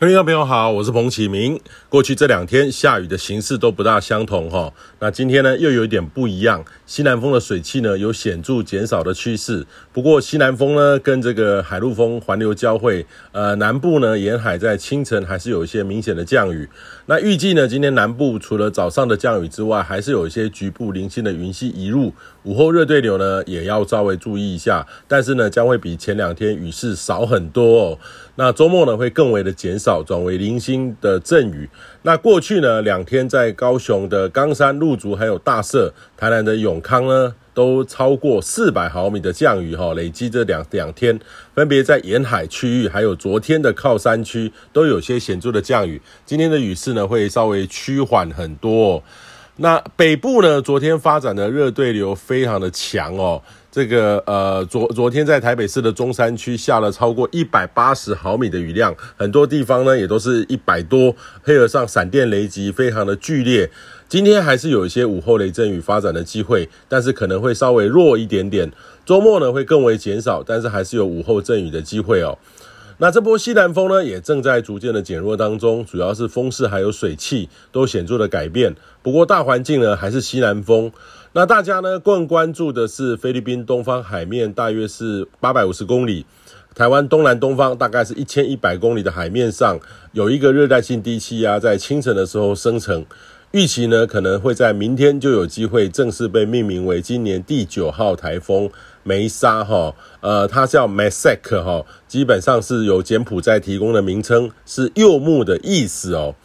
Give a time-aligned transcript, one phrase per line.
[0.00, 1.60] 听众朋友好，我是彭启明。
[1.90, 9.66] 过去这两天下雨的形势都不大相同哈，那今天呢又有一点不一样，西南风的水汽呢有显著减少的趋势。
[9.92, 16.66] 不过西南风呢跟这个海陆风环流交汇，呃，南部呢沿海在清晨还是有一些明显的降雨。
[17.04, 22.14] 那预计呢今天南部除了早上的降雨之外，还是有一些局部零星的云系移入。
[22.44, 27.98] 午后热对流呢也要稍微注意一下，但是呢将会比前两天雨势少很多哦。
[28.36, 29.89] 那周末呢会更为的减少。
[30.02, 31.68] 转为零星的阵雨。
[32.02, 39.94] 那过去呢两天，在高雄的冈山、鹿竹，还有大社、台南的永康呢，都超过四百毫米的降雨哈。
[39.94, 41.18] 累积这两两天，
[41.54, 46.00] 分别在沿海区域，还有昨天的靠山区，都有些显著的降雨。
[46.24, 49.02] 今天的雨势呢，会稍微趋缓很多。
[49.62, 53.42] 那北部呢，昨天发展的热对流非常的强哦。
[53.70, 63.70] 这个呃，昨昨天在台北市的中山区下了超过一百八十毫米的雨量，很多地方呢也都是一百多，配合上闪电雷击，非常的剧烈。
[64.08, 68.72] 今天还是有一些午后雷阵雨发展的机会，但是可能会稍微弱一点点。
[69.04, 72.38] 周末呢会更为减少，但是还是有午后阵雨的机会哦。
[73.02, 78.76] 那这波西南风呢，也正在逐渐的减弱当中，主要是风势还有水汽都显著的改变。
[79.00, 80.92] 不过大环境呢，还是西南风。
[81.32, 86.26] 那大家呢更关注的是菲律宾东方海面，大约是八百五十公里；
[86.74, 89.80] 台湾东南东方大概是一千一百公里的海面上，
[90.12, 93.06] 有一个热带性低气压在清晨的时候生成。
[93.52, 98.70] 预期呢，可能会在明天就有机会正式被命名为今年第九号台风
[99.02, 106.36] 梅莎哈，呃，它叫 Mesek 哈，基本上是由柬埔寨提供的名称，是柚木的意思哦。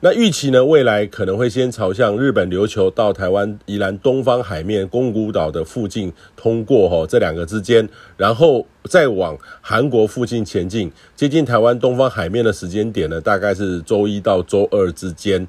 [0.00, 15.46] 那预期呢，未来可能会先朝向日本琉球到台湾宜兰东方海面宫古岛的附近通过哈，这两个之间，然后再往韩国附近前进，接近台湾东方海面的时间点呢，大概是周一到周二之间。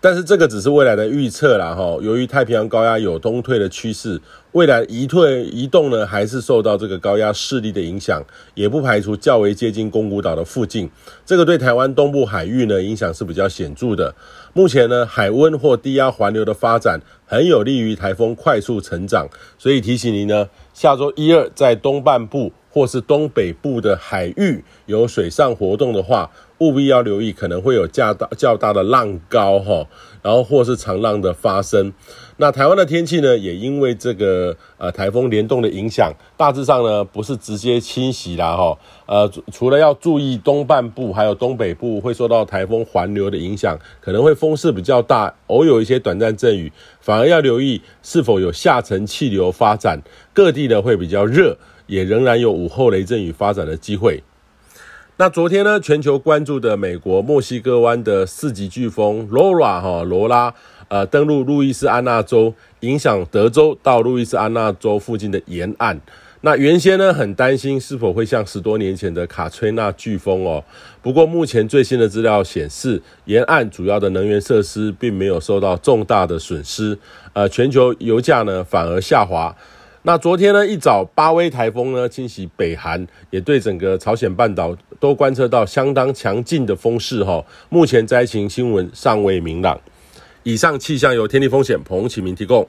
[0.00, 1.98] 但是这个只是未来的预测啦，哈。
[2.00, 4.20] 由于太平洋高压有东退的趋势，
[4.52, 10.88] 未来移退移动呢，还是受到这个高压势力的影响，也不排除较为接近宫古岛的附近。
[11.26, 14.14] 这个对台湾东部海域呢，影响是比较显著的。
[14.52, 29.84] 目前呢，海温或低压环流的发展很有利于台风快速成长，所以提醒您呢，下周一二在东半部或是东北部的海域有水上活动的话，务必要留意，可能会有较大较大的浪高哈，
[30.22, 31.92] 然后或是长浪的发生。
[32.40, 38.78] 那台湾的天气呢，也因为这个呃台风联动的影响，大致上呢不是直接侵袭啦哈。
[39.06, 46.72] 呃，除了要注意东半部还有东北部会受到台风环流的影响，可能会风势比较大，偶有一些短暂阵雨。
[47.00, 50.00] 反而要留意是否有下沉气流发展，
[50.32, 51.56] 各地呢会比较热，
[51.88, 54.22] 也仍然有午后雷阵雨发展的机会。
[55.20, 60.54] 那昨天呢，全球关注的美国墨西哥湾的四级飓风 Laura 哈罗拉，
[60.86, 66.00] 呃，登陆路易斯安那州，影响德州到路易斯安那州附近的沿岸。
[66.42, 70.62] 那原先呢，很担心是否会像十多年前的卡崔娜飓风哦。
[71.02, 76.96] 不过目前最新的资料显示，沿岸主要的能源设施并没有受到重大的损失，
[77.32, 79.52] 呃，全球油价呢反而下滑。
[80.02, 87.44] 那昨天呢，一早八威台风呢侵袭北韩，也对整个朝鲜半岛都观测到相当强劲的风势哈。
[87.68, 89.78] 目前灾情新闻尚未明朗。
[90.44, 92.66] 以上气象由天地风险彭启明提供。